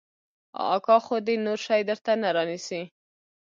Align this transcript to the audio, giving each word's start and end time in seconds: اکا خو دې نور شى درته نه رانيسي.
اکا 0.75 0.97
خو 1.05 1.15
دې 1.25 1.35
نور 1.45 1.59
شى 1.65 1.79
درته 1.89 2.11
نه 2.21 2.29
رانيسي. 2.35 2.81